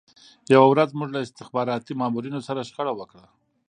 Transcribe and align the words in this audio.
یوه 0.53 0.67
ورځ 0.69 0.89
موږ 0.99 1.09
له 1.15 1.19
استخباراتي 1.25 1.93
مامورینو 2.01 2.39
سره 2.47 2.67
شخړه 2.69 2.93
وکړه 2.95 3.25